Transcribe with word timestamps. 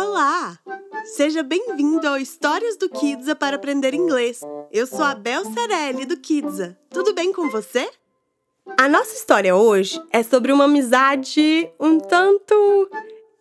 Olá! 0.00 0.56
Seja 1.16 1.42
bem-vindo 1.42 2.06
ao 2.06 2.18
Histórias 2.18 2.76
do 2.76 2.88
Kidsa 2.88 3.34
para 3.34 3.56
aprender 3.56 3.94
inglês. 3.94 4.40
Eu 4.70 4.86
sou 4.86 5.02
a 5.02 5.12
Bel 5.12 5.44
Cerelli 5.46 6.06
do 6.06 6.16
Kidsa. 6.16 6.78
Tudo 6.88 7.12
bem 7.12 7.32
com 7.32 7.50
você? 7.50 7.90
A 8.78 8.88
nossa 8.88 9.12
história 9.12 9.56
hoje 9.56 10.00
é 10.12 10.22
sobre 10.22 10.52
uma 10.52 10.66
amizade 10.66 11.68
um 11.80 11.98
tanto 11.98 12.88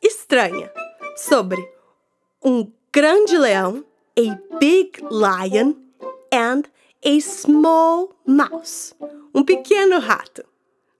estranha. 0.02 0.74
Sobre 1.16 1.64
um 2.44 2.72
grande 2.92 3.38
leão, 3.38 3.86
a 4.18 4.58
big 4.58 4.94
lion, 5.12 5.76
and 6.34 6.64
a 7.06 7.22
small 7.22 8.16
mouse, 8.26 8.96
um 9.32 9.44
pequeno 9.44 10.00
rato. 10.00 10.44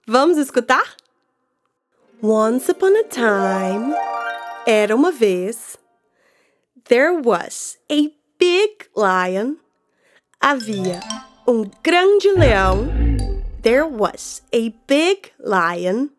Vamos 0.06 0.38
escutar? 0.38 0.94
Once 2.22 2.70
upon 2.70 2.94
a 2.96 3.02
time, 3.02 3.92
era 4.68 4.94
uma 4.94 5.10
vez, 5.10 5.78
there 6.88 7.14
was 7.14 7.78
a 7.90 8.12
big 8.38 8.86
lion, 8.94 9.56
havia 10.42 11.00
um 11.46 11.70
grande 11.82 12.30
leão, 12.32 12.86
there 13.62 13.86
was 13.86 14.42
a 14.52 14.68
big 14.86 15.32
lion 15.38 16.10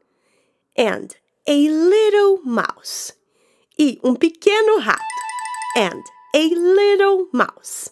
and 0.75 1.15
a 1.47 1.69
little 1.69 2.39
mouse, 2.43 3.13
e 3.77 3.99
um 4.03 4.15
pequeno 4.15 4.79
rato, 4.79 5.03
and 5.77 6.03
a 6.33 6.49
little 6.49 7.27
mouse. 7.31 7.91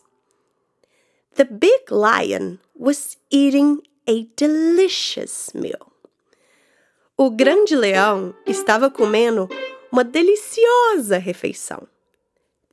The 1.36 1.46
big 1.46 1.92
lion 1.92 2.58
was 2.74 3.16
eating 3.30 3.84
a 4.08 4.28
delicious 4.36 5.54
meal. 5.54 5.94
O 7.16 7.30
grande 7.30 7.76
leão 7.76 8.34
estava 8.48 8.90
comendo 8.90 9.48
uma 9.92 10.04
deliciosa 10.04 11.18
refeição. 11.18 11.88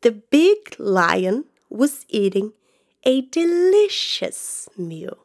The 0.00 0.10
big 0.10 0.76
lion 0.78 1.44
was 1.70 2.04
eating 2.08 2.52
a 3.04 3.22
delicious 3.22 4.68
meal. 4.76 5.18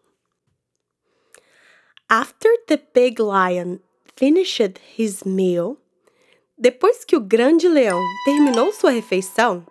After 2.09 2.49
the 2.67 2.81
big 2.93 3.19
lion 3.21 3.79
finished 4.15 4.79
his 4.97 5.23
meal, 5.23 5.77
depois 6.57 7.05
que 7.05 7.15
o 7.15 7.21
grande 7.21 7.67
leão 7.67 8.01
terminou 8.25 8.73
sua 8.73 8.91
refeição, 8.91 9.65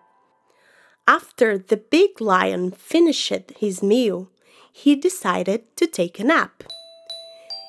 after 1.07 1.59
the 1.59 1.77
big 1.77 2.21
lion 2.21 2.71
finished 2.71 3.53
his 3.59 3.83
meal, 3.83 4.29
he 4.73 4.95
decided 4.95 5.65
to 5.75 5.87
take 5.87 6.21
a 6.21 6.25
nap. 6.25 6.63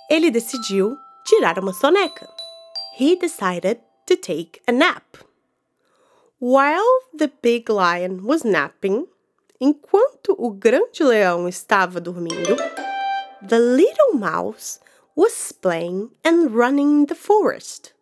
Ele 0.10 0.30
decidiu 0.30 0.98
tirar 1.26 1.58
uma 1.58 1.74
soneca. 1.74 2.28
He 2.98 3.16
decided 3.16 3.80
to 4.10 4.16
take 4.16 4.60
a 4.68 4.72
nap. 4.72 5.18
While 6.40 7.02
the 7.14 7.32
big 7.44 7.70
lion 7.70 8.26
was 8.26 8.44
napping, 8.44 9.06
enquanto 9.62 10.36
o 10.36 10.50
grande 10.50 11.04
leão 11.04 11.48
estava 11.48 12.02
dormindo, 12.02 12.56
the 13.48 13.60
little 13.60 14.14
mouse 14.14 14.80
was 15.16 15.52
playing 15.52 16.10
and 16.26 16.50
running 16.56 17.02
in 17.02 17.06
the 17.06 17.14
forest. 17.14 17.94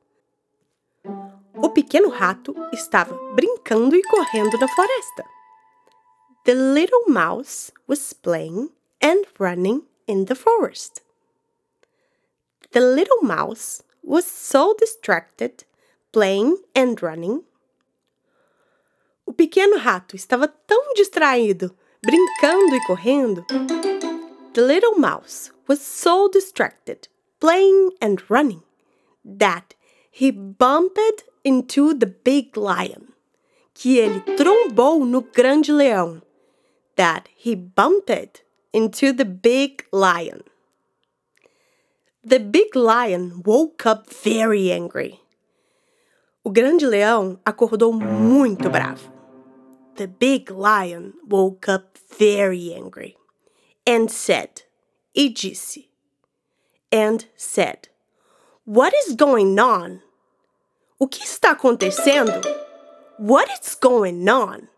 O 1.62 1.70
pequeno 1.70 2.10
rato 2.10 2.56
estava 2.72 3.14
brincando 3.36 3.94
e 3.94 4.02
correndo 4.04 4.58
na 4.58 4.68
floresta. 4.70 5.26
The 6.46 6.54
little 6.54 7.10
mouse 7.10 7.70
was 7.86 8.14
playing 8.14 8.70
and 9.02 9.26
running 9.38 9.84
in 10.08 10.26
the 10.26 10.36
forest. 10.36 11.02
The 12.72 12.80
little 12.80 13.24
mouse 13.24 13.84
was 14.02 14.24
so 14.26 14.74
distracted 14.80 15.66
playing 16.18 16.58
and 16.74 17.00
running. 17.04 17.44
O 19.24 19.32
pequeno 19.32 19.78
rato 19.78 20.16
estava 20.16 20.48
tão 20.48 20.96
distraído, 20.96 21.78
brincando 22.04 22.76
e 22.76 22.84
correndo. 22.88 23.46
The 24.56 24.62
little 24.62 24.98
mouse 24.98 25.52
was 25.68 25.80
so 25.80 26.28
distracted, 26.28 27.08
playing 27.40 27.92
and 28.02 28.24
running, 28.32 28.64
that 29.24 29.76
he 30.10 30.32
bumped 30.32 31.24
into 31.44 31.94
the 31.94 32.08
big 32.08 32.58
lion. 32.58 33.14
Que 33.76 34.00
ele 34.00 34.22
trombou 34.38 35.06
no 35.06 35.22
grande 35.22 35.72
leão. 35.72 36.24
That 36.96 37.30
he 37.36 37.56
bumped 37.56 38.42
into 38.74 39.14
the 39.14 39.24
big 39.24 39.86
lion. 39.94 40.42
The 42.24 42.40
big 42.40 42.76
lion 42.76 43.44
woke 43.46 43.86
up 43.86 44.12
very 44.12 44.72
angry. 44.72 45.22
O 46.48 46.50
grande 46.50 46.86
leão 46.86 47.38
acordou 47.44 47.92
muito 47.92 48.70
bravo. 48.70 49.12
The 49.98 50.08
big 50.08 50.50
lion 50.50 51.12
woke 51.30 51.70
up 51.70 52.00
very 52.18 52.74
angry 52.74 53.18
and 53.86 54.08
said, 54.08 54.64
e 55.14 55.28
disse, 55.28 55.90
and 56.90 57.26
said, 57.36 57.90
What 58.66 58.96
is 58.96 59.14
going 59.14 59.60
on? 59.60 60.00
O 60.98 61.10
que 61.10 61.22
está 61.22 61.52
acontecendo? 61.52 62.32
What 63.20 63.52
is 63.52 63.76
going 63.76 64.30
on? 64.30 64.70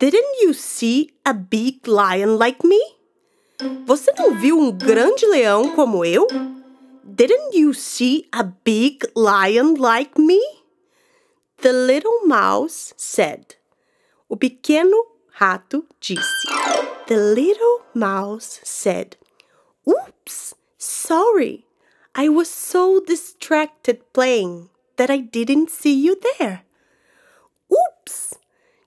Didn't 0.00 0.42
you 0.42 0.52
see 0.52 1.10
a 1.24 1.32
big 1.32 1.86
lion 1.86 2.38
like 2.38 2.66
me? 2.66 2.80
Você 3.86 4.12
não 4.18 4.34
viu 4.34 4.58
um 4.58 4.72
grande 4.72 5.24
leão 5.26 5.76
como 5.76 6.04
eu? 6.04 6.26
Didn't 7.04 7.56
you 7.56 7.72
see 7.72 8.26
a 8.32 8.42
big 8.42 9.06
lion 9.14 9.76
like 9.78 10.20
me? 10.20 10.57
The 11.60 11.72
little 11.72 12.20
mouse 12.24 12.94
said. 12.96 13.56
O 14.30 14.36
pequeno 14.36 14.96
rato 15.40 15.84
disse. 16.00 16.46
The 17.08 17.16
little 17.16 17.82
mouse 17.94 18.60
said. 18.62 19.16
Oops, 19.84 20.54
sorry. 20.76 21.66
I 22.14 22.28
was 22.28 22.48
so 22.48 23.00
distracted 23.00 24.00
playing 24.12 24.70
that 24.98 25.10
I 25.10 25.18
didn't 25.18 25.70
see 25.70 25.94
you 25.94 26.20
there. 26.38 26.62
Oops, 27.68 28.34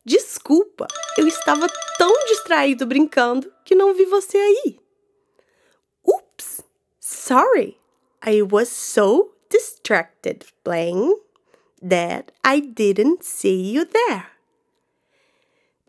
desculpa. 0.06 0.88
Eu 1.18 1.28
estava 1.28 1.68
tão 1.98 2.14
distraído 2.28 2.86
brincando 2.86 3.52
que 3.66 3.76
não 3.76 3.94
vi 3.94 4.06
você 4.06 4.38
aí. 4.38 4.80
Oops, 6.08 6.64
sorry. 7.02 7.78
I 8.26 8.42
was 8.44 8.70
so 8.70 9.34
distracted 9.50 10.46
playing 10.64 11.18
that 11.82 12.32
I 12.44 12.60
didn't 12.60 13.24
see 13.24 13.72
you 13.72 13.86
there. 13.86 14.28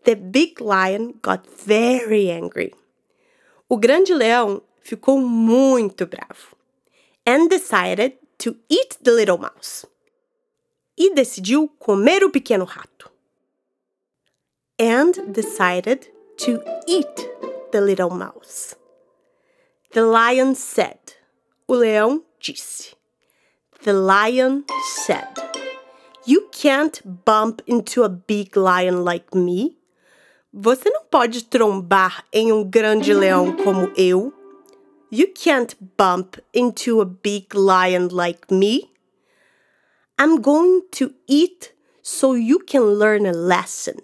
The 0.05 0.15
big 0.15 0.59
lion 0.59 1.19
got 1.21 1.47
very 1.47 2.29
angry. 2.29 2.73
O 3.69 3.77
grande 3.77 4.13
leão 4.13 4.61
ficou 4.81 5.19
muito 5.19 6.05
bravo 6.05 6.55
and 7.25 7.49
decided 7.49 8.17
to 8.37 8.57
eat 8.69 8.97
the 9.01 9.11
little 9.11 9.37
mouse. 9.37 9.85
E 10.97 11.13
decidiu 11.13 11.69
comer 11.79 12.23
o 12.23 12.29
pequeno 12.29 12.65
rato. 12.65 13.09
And 14.77 15.31
decided 15.31 16.09
to 16.37 16.61
eat 16.87 17.15
the 17.71 17.81
little 17.81 18.09
mouse. 18.09 18.75
The 19.91 20.01
lion 20.01 20.55
said, 20.55 20.99
o 21.67 21.73
leão 21.73 22.23
disse. 22.39 22.95
The 23.83 23.93
lion 23.93 24.65
said, 25.05 25.42
You 26.25 26.47
can't 26.51 27.01
bump 27.25 27.61
into 27.67 28.03
a 28.03 28.09
big 28.09 28.55
lion 28.55 29.03
like 29.03 29.35
me. 29.35 29.77
Você 30.53 30.89
não 30.89 31.03
pode 31.03 31.43
trombar 31.43 32.23
em 32.31 32.49
um 32.53 32.63
grande 32.63 33.13
leão 33.13 33.51
como 33.57 33.91
eu. 33.97 34.31
You 35.11 35.27
can't 35.33 35.75
bump 35.97 36.41
into 36.53 37.01
a 37.01 37.05
big 37.05 37.47
lion 37.53 38.07
like 38.09 38.53
me. 38.53 38.89
I'm 40.17 40.39
going 40.39 40.83
to 40.91 41.13
eat 41.27 41.73
so 42.01 42.35
you 42.35 42.59
can 42.59 42.97
learn 42.97 43.27
a 43.27 43.33
lesson. 43.33 43.97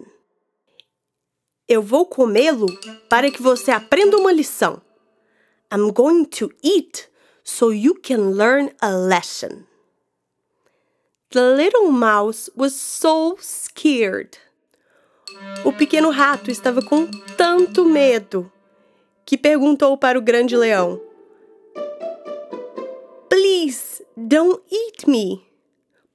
Eu 1.66 1.80
vou 1.80 2.04
comê-lo 2.04 2.66
para 3.08 3.30
que 3.30 3.40
você 3.40 3.70
aprenda 3.70 4.18
uma 4.18 4.32
lição. 4.32 4.82
I'm 5.72 5.90
going 5.90 6.26
to 6.26 6.50
eat 6.62 7.08
so 7.42 7.72
you 7.72 7.94
can 7.94 8.32
learn 8.32 8.72
a 8.82 8.90
lesson. 8.90 9.69
The 11.32 11.54
little 11.54 11.92
mouse 11.92 12.50
was 12.56 12.74
so 12.74 13.36
scared. 13.40 14.36
O 15.64 15.72
pequeno 15.72 16.10
rato 16.10 16.50
estava 16.50 16.82
com 16.82 17.06
tanto 17.36 17.84
medo 17.84 18.50
que 19.24 19.38
perguntou 19.38 19.96
para 19.96 20.18
o 20.18 20.22
grande 20.22 20.56
leão: 20.56 21.00
Please, 23.28 24.04
don't 24.16 24.60
eat 24.72 25.08
me. 25.08 25.46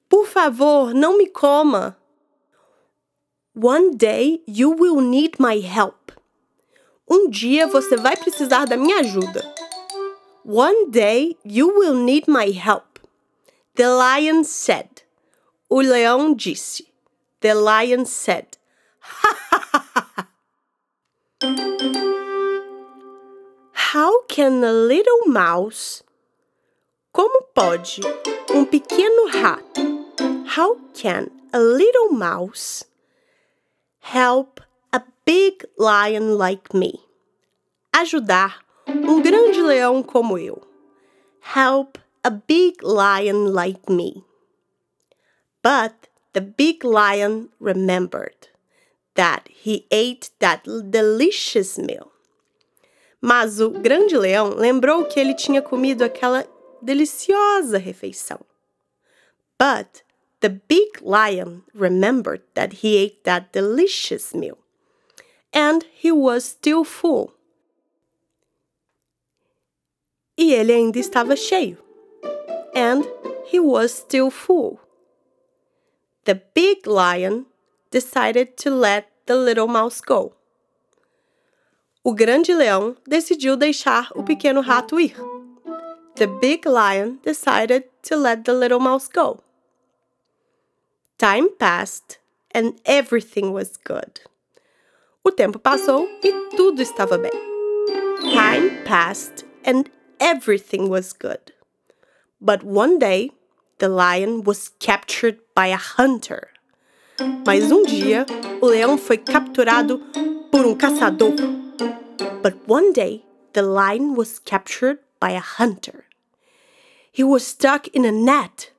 Por 0.09 0.27
favor, 0.27 0.93
não 0.93 1.17
me 1.17 1.27
coma. 1.27 1.97
One 3.55 3.95
day 3.95 4.43
you 4.45 4.75
will 4.77 4.99
need 4.99 5.37
my 5.39 5.61
help. 5.61 6.11
Um 7.09 7.29
dia 7.29 7.67
você 7.67 7.95
vai 7.95 8.17
precisar 8.17 8.65
da 8.65 8.75
minha 8.75 8.99
ajuda. 8.99 9.49
One 10.43 10.91
day 10.91 11.37
you 11.45 11.69
will 11.69 11.95
need 11.95 12.25
my 12.27 12.51
help. 12.51 12.99
The 13.75 13.87
lion 13.87 14.43
said. 14.43 15.04
O 15.75 15.81
leão 15.81 16.33
disse. 16.33 16.87
the 17.41 17.53
lion 17.53 18.05
said! 18.05 18.57
How 23.73 24.21
can 24.29 24.63
a 24.63 24.71
little 24.71 25.27
mouse? 25.27 26.01
Como 27.11 27.41
pode 27.53 27.99
um 28.51 28.63
pequeno 28.63 29.27
rato? 29.27 29.81
How 30.55 30.77
can 30.93 31.29
a 31.51 31.59
little 31.59 32.13
mouse 32.13 32.85
help 33.99 34.61
a 34.93 35.01
big 35.25 35.65
lion 35.77 36.37
like 36.37 36.73
me? 36.73 37.01
Ajudar 37.93 38.63
um 38.87 39.21
grande 39.21 39.61
leão 39.61 40.01
como 40.01 40.37
eu. 40.37 40.61
Help 41.41 41.97
a 42.23 42.29
big 42.29 42.81
lion 42.81 43.51
like 43.51 43.91
me. 43.91 44.23
But 45.65 46.09
the 46.33 46.41
big 46.41 46.83
lion 46.83 47.49
remembered 47.59 48.49
that 49.15 49.49
he 49.49 49.87
ate 49.89 50.29
that 50.37 50.63
delicious 50.63 51.79
meal. 51.79 52.11
Mas 53.19 53.59
o 53.59 53.71
grande 53.71 54.15
leão 54.15 54.49
lembrou 54.49 55.05
que 55.05 55.19
ele 55.19 55.33
tinha 55.33 55.63
comido 55.63 56.03
aquela 56.03 56.45
deliciosa 56.83 57.79
refeição. 57.79 58.45
But 59.57 60.03
the 60.39 60.49
big 60.49 61.01
lion 61.01 61.63
remembered 61.73 62.43
that 62.53 62.83
he 62.83 62.97
ate 63.03 63.23
that 63.23 63.51
delicious 63.51 64.35
meal. 64.35 64.59
And 65.51 65.83
he 65.99 66.11
was 66.11 66.43
still 66.43 66.83
full. 66.83 67.33
E 70.37 70.53
ele 70.53 70.73
ainda 70.73 70.99
estava 70.99 71.35
cheio. 71.35 71.79
And 72.75 73.03
he 73.51 73.59
was 73.59 73.91
still 73.91 74.29
full. 74.29 74.84
The 76.25 76.41
big 76.55 76.87
lion 76.87 77.45
decided 77.91 78.57
to 78.57 78.71
let 78.71 79.11
the 79.27 79.35
little 79.35 79.67
mouse 79.67 80.01
go. 80.01 80.33
O 82.03 82.13
grande 82.13 82.51
leão 82.51 82.97
decidiu 83.07 83.55
deixar 83.55 84.11
o 84.15 84.23
pequeno 84.23 84.61
rato 84.61 84.99
ir. 84.99 85.15
The 86.15 86.27
big 86.27 86.65
lion 86.65 87.19
decided 87.23 87.83
to 88.03 88.15
let 88.15 88.43
the 88.43 88.53
little 88.53 88.79
mouse 88.79 89.07
go. 89.07 89.43
Time 91.19 91.49
passed 91.59 92.17
and 92.51 92.73
everything 92.85 93.51
was 93.51 93.77
good. 93.77 94.21
O 95.23 95.31
tempo 95.31 95.59
passou 95.59 96.07
e 96.23 96.31
tudo 96.55 96.81
estava 96.81 97.17
bem. 97.17 97.31
Time 98.33 98.83
passed 98.83 99.45
and 99.63 99.89
everything 100.19 100.89
was 100.89 101.13
good. 101.13 101.53
But 102.41 102.63
one 102.63 102.97
day, 102.97 103.31
the 103.77 103.89
lion 103.89 104.43
was 104.43 104.71
captured 104.79 105.39
by 105.53 105.67
a 105.67 105.77
hunter. 105.77 106.49
Mas 107.45 107.71
um 107.71 107.83
dia, 107.83 108.25
o 108.61 108.65
leão 108.65 108.97
foi 108.97 109.17
capturado 109.17 109.99
por 110.51 110.65
um 110.65 110.75
caçador. 110.75 111.35
But 112.41 112.55
one 112.67 112.93
day, 112.93 113.23
the 113.53 113.61
lion 113.61 114.15
was 114.15 114.39
captured 114.39 114.99
by 115.19 115.31
a 115.31 115.41
hunter. 115.41 116.05
He 117.11 117.23
was 117.23 117.43
stuck 117.43 117.89
in 117.93 118.05
a 118.05 118.11
net. 118.11 118.73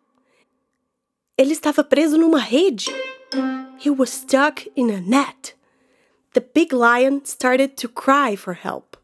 Ele 1.38 1.52
estava 1.52 1.82
preso 1.82 2.18
numa 2.18 2.38
rede. 2.38 2.90
He 3.78 3.90
was 3.90 4.10
stuck 4.10 4.66
in 4.76 4.90
a 4.90 5.00
net. 5.00 5.54
The 6.34 6.40
big 6.40 6.72
lion 6.72 7.24
started 7.24 7.76
to 7.78 7.88
cry 7.88 8.36
for 8.36 8.54
help. 8.54 8.96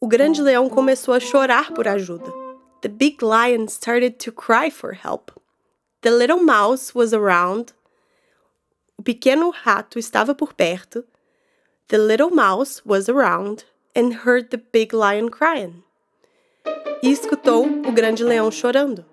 O 0.00 0.06
grande 0.06 0.40
leão 0.40 0.68
começou 0.70 1.12
a 1.12 1.20
chorar 1.20 1.72
por 1.72 1.86
ajuda. 1.88 2.37
The 2.80 2.88
big 2.88 3.22
lion 3.22 3.68
started 3.68 4.20
to 4.20 4.30
cry 4.30 4.70
for 4.70 4.92
help. 4.92 5.32
The 6.02 6.12
little 6.12 6.40
mouse 6.40 6.94
was 6.94 7.12
around. 7.12 7.72
O 8.98 9.02
pequeno 9.02 9.52
rato 9.64 9.98
estava 9.98 10.36
por 10.36 10.54
perto. 10.54 11.04
The 11.88 11.98
little 11.98 12.30
mouse 12.30 12.84
was 12.84 13.08
around 13.08 13.64
and 13.96 14.22
heard 14.22 14.50
the 14.50 14.58
big 14.58 14.92
lion 14.92 15.28
crying. 15.28 15.82
E 17.02 17.10
escutou 17.10 17.64
o 17.86 17.92
grande 17.92 18.22
leão 18.22 18.52
chorando. 18.52 19.04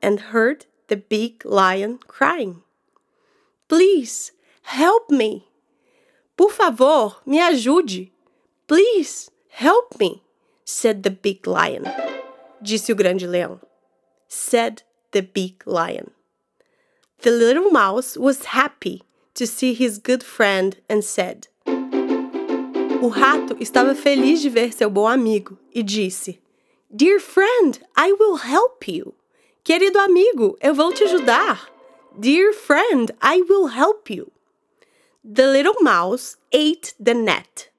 And 0.00 0.32
heard 0.32 0.64
the 0.88 0.96
big 0.96 1.44
lion 1.44 1.98
crying. 2.06 2.62
Please, 3.68 4.32
help 4.62 5.10
me. 5.10 5.48
Por 6.36 6.50
favor, 6.50 7.16
me 7.26 7.40
ajude. 7.40 8.10
Please, 8.66 9.30
help 9.50 9.98
me, 9.98 10.22
said 10.64 11.02
the 11.02 11.10
big 11.10 11.46
lion. 11.46 11.84
Disse 12.62 12.92
o 12.92 12.94
grande 12.94 13.26
leão. 13.26 13.60
Said 14.28 14.84
the 15.10 15.20
big 15.20 15.56
lion. 15.66 16.12
The 17.22 17.30
little 17.32 17.70
mouse 17.70 18.16
was 18.16 18.46
happy 18.54 19.02
to 19.34 19.46
see 19.46 19.74
his 19.74 19.98
good 19.98 20.22
friend 20.22 20.76
and 20.88 21.02
said. 21.02 21.48
O 23.02 23.08
rato 23.08 23.56
estava 23.58 23.96
feliz 23.96 24.40
de 24.40 24.48
ver 24.48 24.72
seu 24.72 24.88
bom 24.88 25.08
amigo 25.08 25.58
e 25.74 25.82
disse: 25.82 26.38
Dear 26.88 27.18
friend, 27.18 27.80
I 27.96 28.12
will 28.12 28.36
help 28.36 28.86
you. 28.86 29.12
Querido 29.64 29.98
amigo, 29.98 30.56
eu 30.60 30.72
vou 30.72 30.92
te 30.92 31.02
ajudar. 31.02 31.68
Dear 32.16 32.52
friend, 32.52 33.10
I 33.20 33.42
will 33.42 33.68
help 33.68 34.08
you. 34.08 34.30
The 35.24 35.46
little 35.46 35.82
mouse 35.82 36.36
ate 36.52 36.94
the 37.02 37.14
net. 37.14 37.70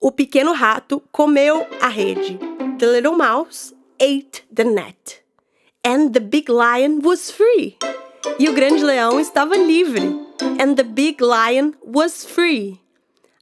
O 0.00 0.10
pequeno 0.10 0.52
rato 0.52 1.00
comeu 1.12 1.66
a 1.80 1.88
rede. 1.88 2.49
The 2.80 2.86
little 2.86 3.12
mouse 3.12 3.74
ate 4.00 4.42
the 4.50 4.64
net. 4.64 5.20
And 5.84 6.14
the 6.14 6.20
big 6.20 6.48
lion 6.48 7.02
was 7.02 7.30
free. 7.30 7.76
E 8.38 8.48
o 8.48 8.54
grande 8.54 8.82
leão 8.82 9.20
estava 9.20 9.54
livre. 9.54 10.00
And 10.58 10.78
the 10.78 10.84
big 10.84 11.20
lion 11.20 11.74
was 11.82 12.24
free. 12.24 12.80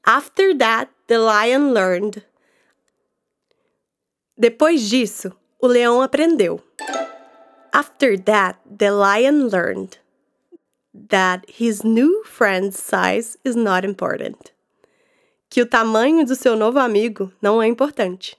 After 0.05 0.53
that, 0.59 0.91
the 1.07 1.19
lion 1.21 1.73
learned. 1.73 2.25
Depois 4.37 4.91
disso, 4.91 5.33
o 5.63 5.69
leão 5.69 6.03
aprendeu. 6.03 6.61
After 7.73 8.19
that, 8.19 8.59
the 8.67 8.91
lion 8.91 9.51
learned 9.51 9.99
that 10.93 11.47
his 11.47 11.85
new 11.85 12.25
friend's 12.25 12.77
size 12.77 13.39
is 13.45 13.55
not 13.55 13.87
important. 13.87 14.51
Que 15.49 15.63
o 15.63 15.67
tamanho 15.67 16.27
do 16.27 16.35
seu 16.35 16.57
novo 16.57 16.81
amigo 16.81 17.33
não 17.41 17.63
é 17.63 17.69
importante. 17.69 18.37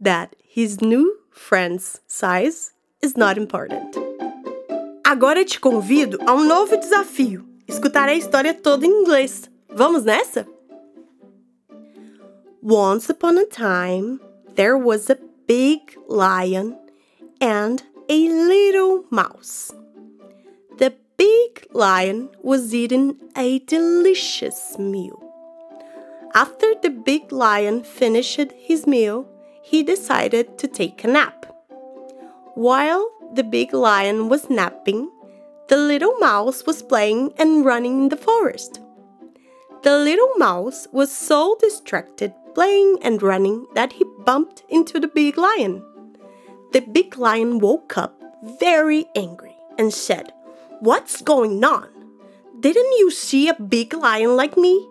That 0.00 0.36
his 0.42 0.80
new 0.80 1.18
friend's 1.30 2.00
size 2.06 2.72
is 3.00 3.16
not 3.16 3.38
important. 3.38 3.96
Agora 5.04 5.44
te 5.44 5.60
convido 5.60 6.18
a 6.26 6.34
um 6.34 6.44
novo 6.44 6.76
desafio. 6.76 7.44
Escutar 7.66 8.08
a 8.08 8.14
história 8.14 8.52
toda 8.52 8.84
em 8.86 8.90
inglês. 8.90 9.48
Vamos 9.68 10.04
nessa? 10.04 10.46
Once 12.62 13.08
upon 13.08 13.38
a 13.38 13.46
time, 13.46 14.20
there 14.56 14.76
was 14.76 15.08
a 15.08 15.18
big 15.46 15.96
lion 16.08 16.76
and 17.40 17.82
a 18.08 18.28
little 18.28 19.04
mouse. 19.10 19.72
The 20.78 20.92
big 21.16 21.68
lion 21.72 22.28
was 22.42 22.74
eating 22.74 23.16
a 23.36 23.60
delicious 23.60 24.76
meal. 24.78 25.22
After 26.34 26.74
the 26.82 26.90
big 26.90 27.30
lion 27.30 27.84
finished 27.84 28.52
his 28.56 28.86
meal, 28.86 29.28
he 29.66 29.82
decided 29.82 30.56
to 30.58 30.68
take 30.68 31.02
a 31.02 31.08
nap. 31.08 31.44
While 32.54 33.10
the 33.34 33.42
big 33.42 33.74
lion 33.74 34.28
was 34.28 34.48
napping, 34.48 35.10
the 35.68 35.76
little 35.76 36.16
mouse 36.18 36.64
was 36.64 36.84
playing 36.84 37.32
and 37.36 37.64
running 37.64 38.02
in 38.02 38.08
the 38.08 38.16
forest. 38.16 38.78
The 39.82 39.98
little 39.98 40.30
mouse 40.36 40.86
was 40.92 41.10
so 41.10 41.56
distracted 41.60 42.32
playing 42.54 42.98
and 43.02 43.20
running 43.20 43.66
that 43.74 43.92
he 43.94 44.04
bumped 44.24 44.62
into 44.68 45.00
the 45.00 45.08
big 45.08 45.36
lion. 45.36 45.82
The 46.72 46.82
big 46.82 47.18
lion 47.18 47.58
woke 47.58 47.98
up 47.98 48.22
very 48.60 49.06
angry 49.16 49.56
and 49.78 49.92
said, 49.92 50.32
What's 50.78 51.22
going 51.22 51.64
on? 51.64 51.88
Didn't 52.60 52.98
you 53.00 53.10
see 53.10 53.48
a 53.48 53.60
big 53.60 53.94
lion 53.94 54.36
like 54.36 54.56
me? 54.56 54.88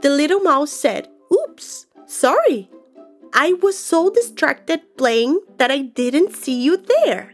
The 0.00 0.08
little 0.08 0.40
mouse 0.40 0.72
said, 0.72 1.08
Oops, 1.30 1.86
sorry. 2.06 2.71
I 3.34 3.54
was 3.54 3.78
so 3.78 4.10
distracted 4.10 4.96
playing 4.96 5.40
that 5.56 5.70
I 5.70 5.78
didn't 5.78 6.34
see 6.36 6.62
you 6.62 6.76
there. 6.76 7.32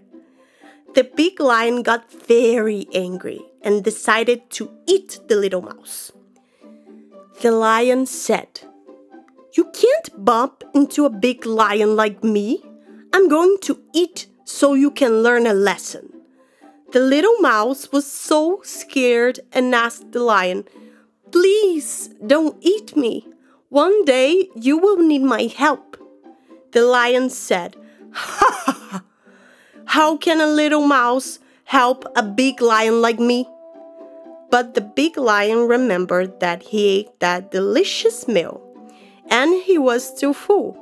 The 0.94 1.02
big 1.04 1.40
lion 1.40 1.82
got 1.82 2.10
very 2.12 2.86
angry 2.94 3.40
and 3.62 3.82
decided 3.82 4.48
to 4.50 4.70
eat 4.86 5.18
the 5.28 5.36
little 5.36 5.62
mouse. 5.62 6.12
The 7.40 7.50
lion 7.50 8.06
said, 8.06 8.60
You 9.54 9.64
can't 9.72 10.24
bump 10.24 10.62
into 10.72 11.04
a 11.04 11.10
big 11.10 11.44
lion 11.44 11.96
like 11.96 12.22
me. 12.22 12.64
I'm 13.12 13.28
going 13.28 13.58
to 13.62 13.80
eat 13.92 14.28
so 14.44 14.74
you 14.74 14.90
can 14.90 15.22
learn 15.22 15.46
a 15.46 15.54
lesson. 15.54 16.12
The 16.92 17.00
little 17.00 17.38
mouse 17.40 17.90
was 17.92 18.06
so 18.10 18.60
scared 18.62 19.40
and 19.52 19.74
asked 19.74 20.12
the 20.12 20.22
lion, 20.22 20.64
Please 21.32 22.10
don't 22.26 22.56
eat 22.60 22.96
me. 22.96 23.26
One 23.68 24.04
day 24.04 24.48
you 24.54 24.78
will 24.78 24.96
need 24.96 25.22
my 25.22 25.42
help. 25.42 25.87
The 26.78 26.86
lion 26.86 27.28
said, 27.28 27.74
Ha! 28.12 29.02
How 29.86 30.16
can 30.16 30.40
a 30.40 30.46
little 30.46 30.86
mouse 30.86 31.40
help 31.64 32.04
a 32.14 32.22
big 32.22 32.60
lion 32.62 33.02
like 33.02 33.18
me? 33.18 33.48
But 34.48 34.74
the 34.74 34.80
big 34.80 35.16
lion 35.16 35.66
remembered 35.66 36.38
that 36.38 36.62
he 36.62 37.00
ate 37.00 37.18
that 37.18 37.50
delicious 37.50 38.28
meal, 38.28 38.62
and 39.28 39.60
he 39.64 39.76
was 39.76 40.06
still 40.06 40.32
full. 40.32 40.78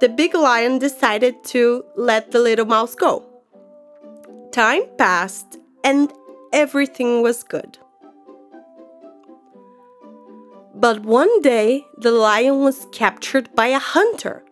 The 0.00 0.08
big 0.08 0.34
lion 0.34 0.80
decided 0.80 1.44
to 1.54 1.84
let 1.94 2.32
the 2.32 2.40
little 2.40 2.66
mouse 2.66 2.96
go. 2.96 3.24
Time 4.50 4.86
passed, 4.98 5.56
and 5.84 6.12
everything 6.52 7.22
was 7.22 7.44
good. 7.44 7.78
But 10.74 11.04
one 11.04 11.40
day, 11.42 11.86
the 11.96 12.10
lion 12.10 12.58
was 12.64 12.88
captured 12.90 13.54
by 13.54 13.68
a 13.68 13.78
hunter. 13.78 14.42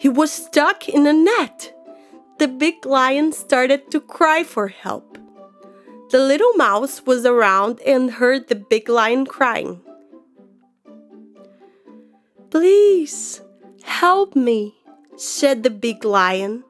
He 0.00 0.08
was 0.08 0.32
stuck 0.32 0.88
in 0.88 1.06
a 1.06 1.12
net. 1.12 1.74
The 2.38 2.48
big 2.48 2.86
lion 2.86 3.32
started 3.32 3.90
to 3.90 4.00
cry 4.00 4.44
for 4.44 4.68
help. 4.68 5.18
The 6.08 6.18
little 6.18 6.54
mouse 6.54 7.04
was 7.04 7.26
around 7.26 7.82
and 7.82 8.12
heard 8.12 8.48
the 8.48 8.54
big 8.54 8.88
lion 8.88 9.26
crying. 9.26 9.82
Please, 12.48 13.42
help 13.82 14.34
me, 14.34 14.74
said 15.16 15.64
the 15.64 15.76
big 15.86 16.02
lion. 16.02 16.64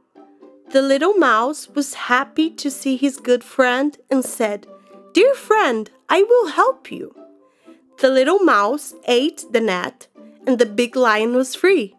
The 0.72 0.82
little 0.82 1.14
mouse 1.14 1.68
was 1.68 2.10
happy 2.10 2.50
to 2.50 2.68
see 2.68 2.96
his 2.96 3.16
good 3.16 3.44
friend 3.44 3.96
and 4.10 4.24
said, 4.24 4.66
Dear 5.14 5.34
friend, 5.36 5.88
I 6.08 6.24
will 6.24 6.48
help 6.48 6.90
you. 6.90 7.14
The 8.00 8.10
little 8.10 8.40
mouse 8.40 8.92
ate 9.06 9.44
the 9.52 9.60
net 9.60 10.08
and 10.48 10.58
the 10.58 10.66
big 10.66 10.96
lion 10.96 11.36
was 11.36 11.54
free. 11.54 11.94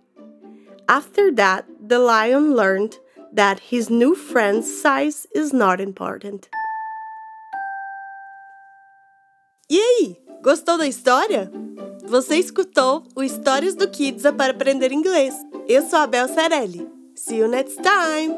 After 0.91 1.31
that, 1.35 1.63
the 1.79 1.99
lion 1.99 2.53
learned 2.53 2.99
that 3.31 3.61
his 3.61 3.89
new 3.89 4.13
friend's 4.13 4.67
size 4.67 5.25
is 5.33 5.53
not 5.53 5.79
important. 5.79 6.49
E 9.69 9.79
aí, 9.79 10.17
gostou 10.43 10.77
da 10.77 10.85
história? 10.85 11.49
Você 12.03 12.35
escutou 12.35 13.05
o 13.15 13.23
Histórias 13.23 13.73
do 13.73 13.87
Kidsa 13.87 14.33
para 14.33 14.51
aprender 14.51 14.91
inglês. 14.91 15.33
Eu 15.65 15.81
sou 15.83 15.99
a 15.99 16.07
Bel 16.07 16.27
Cerelli. 16.27 16.85
See 17.15 17.37
you 17.37 17.47
next 17.47 17.81
time! 17.81 18.35